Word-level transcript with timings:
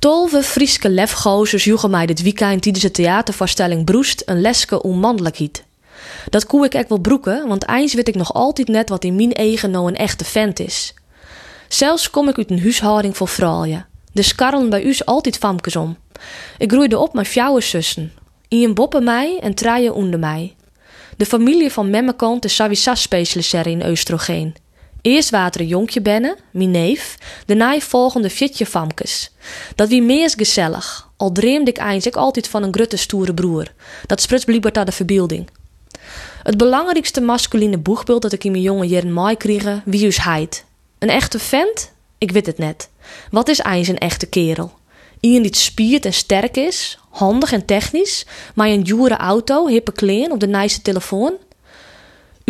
Tolve 0.00 0.42
Frieske 0.42 0.90
lefgozers 0.90 1.64
joegen 1.64 1.90
mij 1.90 2.06
dit 2.06 2.22
weekend 2.22 2.62
tijdens 2.62 2.84
de 2.84 2.90
theatervoorstelling 2.90 3.84
Broest 3.84 4.22
een 4.26 4.40
leske 4.40 4.82
onmannelijkheid. 4.82 5.64
Dat 6.28 6.46
koe 6.46 6.64
ik 6.64 6.74
ek 6.74 6.88
wel 6.88 6.98
broeken, 6.98 7.48
want 7.48 7.68
eens 7.68 7.94
weet 7.94 8.08
ik 8.08 8.14
nog 8.14 8.34
altijd 8.34 8.68
net 8.68 8.88
wat 8.88 9.04
in 9.04 9.16
mijn 9.16 9.32
eigen 9.32 9.70
nou 9.70 9.88
een 9.88 9.96
echte 9.96 10.24
vent 10.24 10.60
is. 10.60 10.94
Zelfs 11.68 12.10
kom 12.10 12.28
ik 12.28 12.38
uit 12.38 12.50
een 12.50 12.60
huishouding 12.60 13.16
voor 13.16 13.28
vrouwen. 13.28 13.86
De 14.12 14.22
skarrelen 14.22 14.70
bij 14.70 14.86
us 14.86 15.04
altijd 15.04 15.36
famkes 15.36 15.76
om. 15.76 15.96
Ik 16.58 16.72
groeide 16.72 16.98
op 16.98 17.12
met 17.12 17.28
fjouwe 17.28 17.60
zussen. 17.60 18.12
Ien 18.48 18.74
boppen 18.74 19.04
mij 19.04 19.38
en 19.40 19.54
traaien 19.54 19.94
onder 19.94 20.18
mij. 20.18 20.54
De 21.16 21.26
familie 21.26 21.72
van 21.72 21.90
memmekant 21.90 22.44
is 22.44 22.54
sowieso 22.54 22.94
specialiseren 22.94 23.72
in 23.72 23.90
oestrogeen. 23.90 24.54
Eerst 25.02 25.30
water 25.30 25.60
een 25.60 25.66
jonkje 25.66 26.00
bennen, 26.00 26.36
mijn 26.50 26.70
neef, 26.70 27.18
daarna 27.46 27.80
volgende 27.80 28.30
fitje 28.30 28.66
famkes. 28.66 29.30
Dat 29.74 29.88
wie 29.88 30.02
meest 30.02 30.34
gezellig, 30.38 31.08
al 31.16 31.32
dreemde 31.32 31.70
ik 31.70 31.78
eindelijk 31.78 32.16
altijd 32.16 32.48
van 32.48 32.62
een 32.62 32.74
grutte 32.74 32.96
stoere 32.96 33.34
broer. 33.34 33.72
Dat 34.06 34.20
spruts 34.20 34.44
blijkbaar 34.44 34.84
de 34.84 34.92
verbeelding. 34.92 35.48
Het 36.42 36.56
belangrijkste 36.56 37.20
masculine 37.20 37.78
boegbeeld 37.78 38.22
dat 38.22 38.32
ik 38.32 38.44
in 38.44 38.50
mijn 38.50 38.62
jonge 38.62 38.86
jaren 38.86 39.12
mooi 39.12 39.36
kreeg, 39.36 39.80
wie 39.84 40.06
is 40.06 40.16
heid. 40.16 40.64
Een 40.98 41.10
echte 41.10 41.38
vent? 41.38 41.92
Ik 42.18 42.30
weet 42.30 42.46
het 42.46 42.58
net. 42.58 42.88
Wat 43.30 43.48
is 43.48 43.62
eens 43.62 43.88
een 43.88 43.98
echte 43.98 44.26
kerel? 44.26 44.72
Iemand 45.20 45.44
die 45.44 45.56
spiert 45.56 46.04
en 46.04 46.12
sterk 46.12 46.56
is, 46.56 46.98
handig 47.10 47.52
en 47.52 47.64
technisch, 47.64 48.26
maar 48.54 48.68
een 48.68 48.82
dure 48.82 49.16
auto, 49.16 49.66
hippe 49.66 49.92
kleen 49.92 50.32
op 50.32 50.40
de 50.40 50.46
nice 50.46 50.82
telefoon? 50.82 51.32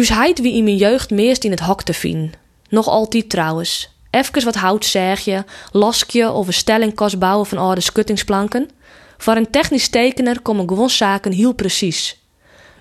Us 0.00 0.08
heid 0.08 0.40
wie 0.40 0.54
in 0.54 0.64
mijn 0.64 0.76
jeugd 0.76 1.10
meest 1.10 1.44
in 1.44 1.50
het 1.50 1.60
hok 1.60 1.82
te 1.82 1.92
vinden. 1.92 2.32
Nog 2.68 2.86
altijd 2.86 3.30
trouwens. 3.30 3.88
Even 4.10 4.44
wat 4.44 4.54
hout 4.54 4.84
zeg 4.84 5.20
je, 5.20 5.44
laskje 5.72 6.30
of 6.30 6.46
een 6.46 6.52
stelling 6.52 6.94
kost 6.94 7.18
bouwen 7.18 7.46
van 7.46 7.58
oude 7.58 7.80
schuttingsplanken. 7.80 8.70
Voor 9.18 9.36
een 9.36 9.50
technisch 9.50 9.88
tekener 9.88 10.40
komen 10.40 10.68
gewoon 10.68 10.90
zaken 10.90 11.32
heel 11.32 11.52
precies. 11.52 12.20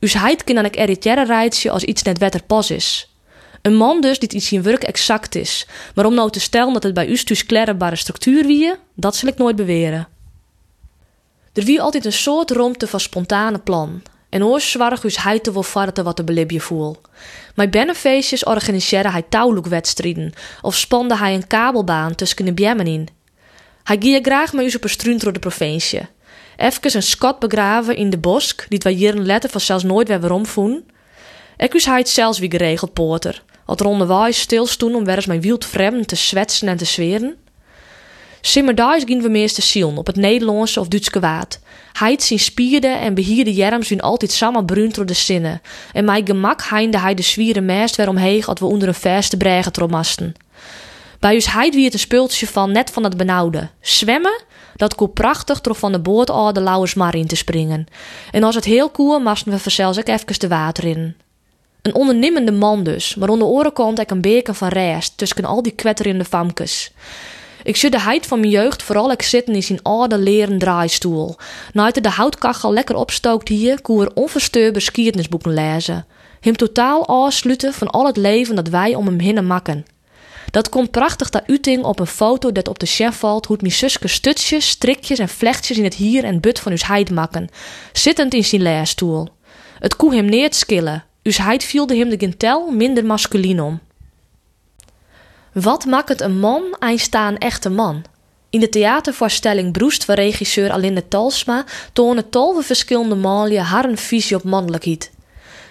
Us 0.00 0.14
heid 0.14 0.44
kan 0.44 0.54
dan 0.54 0.64
ik 0.64 0.76
irriteren 0.76 1.26
rijtje 1.26 1.70
als 1.70 1.84
iets 1.84 2.02
net 2.02 2.18
wetter 2.18 2.42
pas 2.42 2.70
is. 2.70 3.14
Een 3.62 3.76
man 3.76 4.00
dus 4.00 4.18
die 4.18 4.28
iets 4.28 4.52
in 4.52 4.62
werk 4.62 4.82
exact 4.82 5.34
is. 5.34 5.66
Maar 5.94 6.06
om 6.06 6.14
nou 6.14 6.30
te 6.30 6.40
stellen 6.40 6.72
dat 6.72 6.82
het 6.82 6.94
bij 6.94 7.06
u 7.06 7.18
dus 7.24 7.46
klerrebare 7.46 7.96
structuur 7.96 8.46
wie, 8.46 8.74
dat 8.94 9.16
zal 9.16 9.28
ik 9.28 9.38
nooit 9.38 9.56
beweren. 9.56 10.08
Er 11.52 11.64
wie 11.64 11.82
altijd 11.82 12.04
een 12.04 12.12
soort 12.12 12.50
romte 12.50 12.86
van 12.86 13.00
spontane 13.00 13.58
plan. 13.58 14.02
En 14.36 14.44
oors 14.44 14.70
zwarg 14.70 15.04
us 15.04 15.22
hij 15.22 15.40
te 15.40 15.52
wel 15.52 15.62
te 15.92 16.02
wat 16.02 16.16
de 16.16 16.24
belibje 16.24 16.60
voel. 16.60 16.96
Bij 17.54 17.68
bennenfeestjes 17.68 18.44
organiseerde 18.44 19.10
hij 19.10 19.22
touwloekwedstrijden 19.28 20.32
of 20.62 20.76
spande 20.76 21.16
hij 21.16 21.34
een 21.34 21.46
kabelbaan 21.46 22.14
tussen 22.14 22.44
de 22.44 22.52
bjemmen 22.52 22.86
in. 22.86 23.08
Hij 23.82 23.96
gie 24.00 24.18
graag 24.22 24.52
met 24.52 24.72
u 24.72 24.76
op 24.76 24.84
een 24.84 25.18
door 25.18 25.32
de 25.32 25.38
provincie. 25.38 26.06
Even 26.56 26.94
een 26.94 27.02
scot 27.02 27.38
begraven 27.38 27.96
in 27.96 28.10
de 28.10 28.18
bosk, 28.18 28.66
die 28.68 28.80
wij 28.82 29.08
een 29.08 29.26
letter 29.26 29.50
van 29.50 29.60
zelfs 29.60 29.84
nooit 29.84 30.08
weer 30.08 30.20
waarom. 30.20 30.44
Ik 31.56 31.74
us 31.74 31.84
hij 31.84 31.98
het 31.98 32.08
zelfs 32.08 32.38
wie 32.38 32.50
geregeld 32.50 32.92
poorter. 32.92 33.42
Had 33.64 33.80
ronde 33.80 34.06
waai 34.06 34.32
stilstoen 34.32 34.94
om 34.94 35.04
weer 35.04 35.16
eens 35.16 35.26
mijn 35.26 35.40
wild 35.40 35.64
vreemden 35.64 36.06
te 36.06 36.16
zwetsen 36.16 36.68
en 36.68 36.76
te 36.76 36.84
zweren. 36.84 37.36
Simmerdijs 38.46 39.04
gingen 39.04 39.22
we 39.22 39.28
meeste 39.28 39.62
zielen 39.62 39.96
op 39.96 40.06
het 40.06 40.16
Nederlandse 40.16 40.80
of 40.80 40.88
Duitse 40.88 41.20
waard. 41.20 41.58
Hij 41.92 42.16
zien 42.18 42.38
spierde 42.38 42.86
en 42.86 43.14
behierde 43.14 43.54
jerms 43.54 43.86
zijn 43.86 44.00
altijd 44.00 44.32
samen 44.32 44.64
bruin 44.64 44.90
door 44.90 45.06
de 45.06 45.14
zinnen. 45.14 45.60
En 45.92 46.04
mijn 46.04 46.26
gemak 46.26 46.62
heinde 46.62 46.98
hij 46.98 47.14
de 47.14 47.22
zwieren 47.22 47.64
meest 47.64 47.96
weer 47.96 48.08
omheen 48.08 48.44
als 48.44 48.60
we 48.60 48.66
onder 48.66 48.88
een 48.88 48.94
verste 48.94 49.36
bregen 49.36 49.72
tromasten. 49.72 50.34
Bij 51.20 51.34
ons 51.34 51.46
heid 51.46 51.74
wie 51.74 51.84
het 51.84 51.92
een 51.92 51.98
speeltje 51.98 52.46
van 52.46 52.72
net 52.72 52.90
van 52.90 53.04
het 53.04 53.16
benauwde. 53.16 53.68
Zwemmen, 53.80 54.42
dat 54.76 54.94
koe 54.94 55.08
prachtig 55.08 55.60
door 55.60 55.74
van 55.74 55.92
de 55.92 56.00
boord 56.00 56.30
al 56.30 56.52
de 56.52 56.60
lauwers 56.60 56.94
maar 56.94 57.14
in 57.14 57.26
te 57.26 57.36
springen. 57.36 57.86
En 58.30 58.42
als 58.42 58.54
het 58.54 58.64
heel 58.64 58.90
koe, 58.90 59.20
moesten 59.20 59.52
we 59.52 59.58
vanzelfs 59.58 59.98
ook 59.98 60.08
even 60.08 60.38
de 60.38 60.48
water 60.48 60.84
in. 60.84 61.16
Een 61.82 61.94
ondernemende 61.94 62.52
man 62.52 62.84
dus, 62.84 63.14
maar 63.14 63.28
onder 63.28 63.48
oren 63.48 63.72
komt 63.72 63.98
ik 63.98 64.10
een 64.10 64.20
beker 64.20 64.54
van 64.54 64.68
rijst 64.68 65.12
tussen 65.16 65.44
al 65.44 65.62
die 65.62 65.72
kwetterende 65.72 66.24
famkes. 66.24 66.92
Ik 67.66 67.76
zie 67.76 67.90
de 67.90 68.00
heid 68.00 68.26
van 68.26 68.40
mijn 68.40 68.52
jeugd 68.52 68.82
vooral 68.82 69.10
ik 69.10 69.22
zitten 69.22 69.54
in 69.54 69.62
zijn 69.62 69.82
oude 69.82 70.18
leren 70.18 70.58
draaistoel. 70.58 71.36
Naait 71.72 72.02
de 72.02 72.08
houtkachel 72.08 72.72
lekker 72.72 72.96
opstookt 72.96 73.48
hier, 73.48 73.80
koe 73.80 74.04
er 74.04 74.10
onversteurbaar 74.14 74.80
skiertnisboeken 74.80 75.54
lezen. 75.54 76.06
Hem 76.40 76.56
totaal 76.56 77.06
afsluiten 77.06 77.72
van 77.72 77.88
al 77.88 78.06
het 78.06 78.16
leven 78.16 78.54
dat 78.54 78.68
wij 78.68 78.94
om 78.94 79.06
hem 79.06 79.18
heen 79.18 79.46
maken. 79.46 79.86
Dat 80.50 80.68
komt 80.68 80.90
prachtig 80.90 81.28
ter 81.28 81.42
uiting 81.46 81.84
op 81.84 81.98
een 81.98 82.06
foto 82.06 82.52
dat 82.52 82.68
op 82.68 82.78
de 82.78 82.86
chef 82.86 83.18
valt 83.18 83.46
hoe 83.46 83.56
mijn 83.60 83.72
zuske 83.72 84.08
stutjes, 84.08 84.68
strikjes 84.68 85.18
en 85.18 85.28
vlechtjes 85.28 85.78
in 85.78 85.84
het 85.84 85.94
hier 85.94 86.24
en 86.24 86.40
but 86.40 86.58
van 86.58 86.72
uw 86.72 86.78
heid 86.80 87.10
maken, 87.10 87.48
zittend 87.92 88.34
in 88.34 88.44
zijn 88.44 88.62
leerstoel. 88.62 89.28
Het 89.78 89.96
koe 89.96 90.14
hem 90.14 90.24
neert 90.24 90.54
skillen, 90.54 91.04
dus 91.22 91.38
hij 91.38 91.60
viel 91.60 91.88
hem 91.88 92.08
de 92.08 92.18
gintel 92.18 92.70
minder 92.70 93.04
masculin 93.04 93.60
om. 93.60 93.80
Wat 95.62 95.84
maakt 95.84 96.08
het 96.08 96.20
een 96.20 96.38
man 96.38 96.62
een 97.28 97.38
echte 97.38 97.70
man? 97.70 98.04
In 98.50 98.60
de 98.60 98.68
theatervoorstelling 98.68 99.72
Broest 99.72 100.04
van 100.04 100.14
regisseur 100.14 100.70
Alinda 100.70 101.00
Talsma 101.08 101.64
tonen 101.92 102.30
tolve 102.30 102.62
verschillende 102.62 103.14
malen 103.14 103.64
haar 103.64 103.84
een 103.84 103.98
visie 103.98 104.36
op 104.36 104.42
mannelijkheid. 104.42 105.10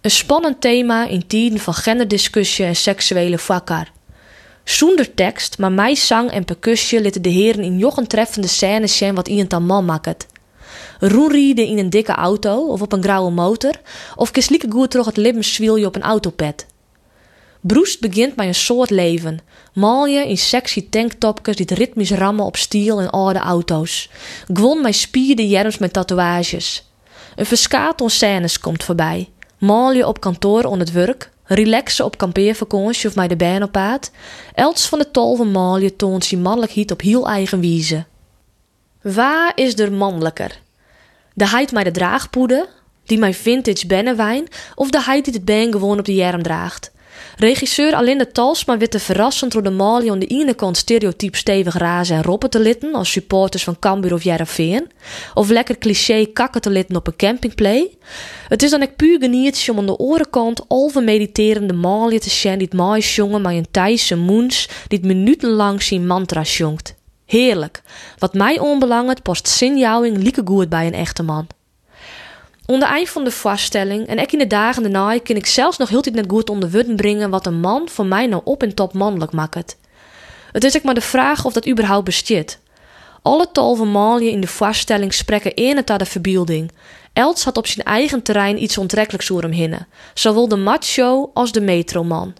Een 0.00 0.10
spannend 0.10 0.60
thema 0.60 1.06
in 1.06 1.26
tijden 1.26 1.58
van 1.58 1.74
genderdiscussie 1.74 2.64
en 2.64 2.76
seksuele 2.76 3.38
vakkar. 3.38 3.90
Zonder 4.64 5.14
tekst, 5.14 5.58
maar 5.58 5.72
mij 5.72 5.94
zang 5.94 6.30
en 6.30 6.44
percussie 6.44 7.00
lieten 7.00 7.22
de 7.22 7.28
heren 7.28 7.64
in 7.64 7.78
jochen 7.78 8.06
treffende 8.06 8.48
scènes 8.48 8.96
zien 8.96 9.14
wat 9.14 9.28
iemand 9.28 9.52
aan 9.52 9.66
man 9.66 9.84
maakt 9.84 10.26
roerrieden 11.00 11.66
in 11.66 11.78
een 11.78 11.90
dikke 11.90 12.12
auto 12.12 12.66
of 12.66 12.82
op 12.82 12.92
een 12.92 13.02
grauwe 13.02 13.30
motor, 13.30 13.74
of 14.16 14.30
kislieke 14.30 14.70
goed 14.70 14.92
het 14.92 15.16
levenswielje 15.16 15.86
op 15.86 15.94
een 15.94 16.02
autopad. 16.02 16.66
Broest 17.68 18.00
begint 18.00 18.36
met 18.36 18.46
een 18.46 18.54
soort 18.54 18.90
leven. 18.90 19.38
Malje 19.72 20.28
in 20.28 20.38
sexy 20.38 20.88
tanktopjes 20.90 21.56
die 21.56 21.66
het 21.68 21.78
ritmisch 21.78 22.10
rammen 22.10 22.44
op 22.44 22.56
stiel 22.56 23.00
en 23.00 23.10
oude 23.10 23.38
auto's. 23.38 24.10
Gwon 24.52 24.82
met 24.82 24.94
spierde 24.94 25.48
jerms 25.48 25.78
met 25.78 25.92
tatoeages. 25.92 26.90
Een 27.36 27.46
verskaat 27.46 28.02
scènes 28.06 28.60
komt 28.60 28.84
voorbij. 28.84 29.28
Malje 29.58 30.06
op 30.06 30.20
kantoor 30.20 30.64
onder 30.64 30.86
het 30.86 30.92
werk. 30.92 31.30
Relaxen 31.44 32.04
op 32.04 32.18
kampeervakantie 32.18 33.08
of 33.08 33.14
met 33.14 33.28
de 33.28 33.36
baan 33.36 33.62
op 33.62 33.72
paad. 33.72 34.10
Els 34.54 34.88
van 34.88 34.98
de 34.98 35.10
tol 35.10 35.36
van 35.36 35.50
Malje 35.50 35.96
toont 35.96 36.24
zijn 36.24 36.42
mannelijkheid 36.42 36.90
op 36.90 37.00
heel 37.00 37.28
eigen 37.28 37.60
wijze. 37.60 38.04
Waar 39.02 39.52
is 39.54 39.78
er 39.78 39.92
mannelijker? 39.92 40.60
De 41.34 41.48
heid 41.48 41.72
mij 41.72 41.84
de 41.84 41.90
draagpoeder, 41.90 42.68
die 43.04 43.18
mijn 43.18 43.34
vintage 43.34 43.86
bennenwijn, 43.86 44.48
of 44.74 44.90
de 44.90 45.02
heid 45.02 45.24
die 45.24 45.34
het 45.34 45.44
ben 45.44 45.72
gewoon 45.72 45.98
op 45.98 46.04
de 46.04 46.14
jerm 46.14 46.42
draagt. 46.42 46.96
Regisseur 47.36 47.94
Alinda 47.94 48.26
Talsma 48.32 48.78
werd 48.78 48.90
te 48.90 48.98
verrassend 48.98 49.52
door 49.52 49.62
de 49.62 49.70
malie 49.70 50.10
aan 50.10 50.18
de 50.18 50.26
ene 50.26 50.54
kant 50.54 50.76
stereotyp 50.76 51.34
stevig 51.34 51.76
razen 51.76 52.16
en 52.16 52.22
roppen 52.22 52.50
te 52.50 52.60
litten 52.60 52.94
als 52.94 53.10
supporters 53.10 53.64
van 53.64 53.78
Cambuur 53.78 54.12
of 54.12 54.22
Jereveen, 54.22 54.90
of 55.34 55.48
lekker 55.48 55.78
cliché 55.78 56.26
kakken 56.32 56.60
te 56.60 56.70
litten 56.70 56.96
op 56.96 57.06
een 57.06 57.16
campingplay. 57.16 57.90
Het 58.48 58.62
is 58.62 58.70
dan 58.70 58.82
ik 58.82 58.96
puur 58.96 59.20
geniertje 59.20 59.72
om 59.72 59.78
aan 59.78 59.86
de 59.86 59.98
orenkant 59.98 60.68
alve 60.68 61.00
mediterende 61.00 61.72
malie 61.72 62.20
te 62.20 62.30
zien 62.30 62.58
die 62.58 62.68
het 62.70 63.14
jongen 63.14 63.42
maar 63.42 63.54
een 63.54 63.70
Thaise 63.70 64.16
moens 64.16 64.68
die 64.88 64.98
het 64.98 65.06
minutenlang 65.06 65.82
zijn 65.82 66.06
mantra 66.06 66.42
jongt. 66.42 66.94
Heerlijk. 67.26 67.82
Wat 68.18 68.34
mij 68.34 68.58
onbelangt, 68.58 69.22
post 69.22 69.48
sinjouwing 69.48 70.16
lieke 70.16 70.42
goed 70.44 70.68
bij 70.68 70.86
een 70.86 70.94
echte 70.94 71.22
man. 71.22 71.46
Onder 72.70 72.88
eind 72.88 73.08
van 73.08 73.24
de 73.24 73.30
vaststelling 73.30 74.06
en 74.06 74.18
ik 74.18 74.32
in 74.32 74.38
de 74.38 74.46
dagen 74.46 74.82
daarna 74.82 75.18
kan 75.18 75.36
ik 75.36 75.46
zelfs 75.46 75.78
nog 75.78 75.88
heel 75.88 76.04
net 76.12 76.24
goed 76.28 76.50
onder 76.50 76.84
brengen 76.96 77.30
wat 77.30 77.46
een 77.46 77.60
man 77.60 77.88
voor 77.88 78.06
mij 78.06 78.26
nou 78.26 78.42
op 78.44 78.62
en 78.62 78.74
top 78.74 78.92
mannelijk 78.92 79.32
maakt. 79.32 79.76
Het 80.52 80.64
is 80.64 80.76
ook 80.76 80.82
maar 80.82 80.94
de 80.94 81.00
vraag 81.00 81.44
of 81.44 81.52
dat 81.52 81.68
überhaupt 81.68 82.04
bestaat. 82.04 82.58
Alle 83.22 83.52
tolve 83.52 83.84
malje 83.84 84.30
in 84.30 84.40
de 84.40 84.46
vaststelling 84.46 85.14
spreken 85.14 85.54
ene 85.54 85.84
tot 85.84 85.98
de 85.98 86.04
verbeelding. 86.04 86.72
Els 87.12 87.44
had 87.44 87.56
op 87.56 87.66
zijn 87.66 87.86
eigen 87.86 88.22
terrein 88.22 88.62
iets 88.62 88.78
onttrekkelijks 88.78 89.26
door 89.26 89.42
hem 89.42 89.50
hinnen, 89.50 89.86
zowel 90.14 90.48
de 90.48 90.56
macho 90.56 91.30
als 91.34 91.52
de 91.52 91.60
metroman. 91.60 92.34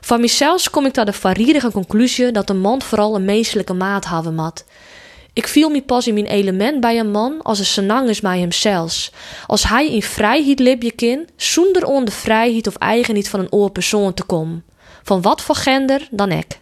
Van 0.00 0.20
mezelf 0.20 0.70
kom 0.70 0.86
ik 0.86 0.92
tot 0.92 1.06
de 1.06 1.12
varierige 1.12 1.70
conclusie 1.70 2.32
dat 2.32 2.50
een 2.50 2.60
man 2.60 2.82
vooral 2.82 3.14
een 3.14 3.24
menselijke 3.24 3.72
maat 3.74 4.08
hebben 4.08 4.34
moet. 4.34 4.64
Ik 5.38 5.48
viel 5.48 5.68
me 5.70 5.82
pas 5.82 6.06
in 6.06 6.14
mijn 6.14 6.26
element 6.26 6.80
bij 6.80 6.98
een 6.98 7.10
man 7.10 7.42
als 7.42 7.58
een 7.58 7.64
senang 7.64 8.08
is 8.08 8.20
bij 8.20 8.38
hemzelf. 8.40 9.10
Als 9.46 9.68
hij 9.68 9.92
in 9.92 10.02
vrijheid 10.02 10.58
libje 10.58 10.92
kin, 10.92 11.28
zonder 11.36 11.84
onder 11.84 12.04
de 12.04 12.10
vrijheid 12.10 12.66
of 12.66 12.76
eigenheid 12.76 13.28
van 13.28 13.40
een 13.40 13.52
oor 13.52 13.70
persoon 13.70 14.14
te 14.14 14.22
komen. 14.22 14.64
Van 15.02 15.22
wat 15.22 15.42
voor 15.42 15.54
gender 15.54 16.08
dan 16.10 16.32
ik. 16.32 16.58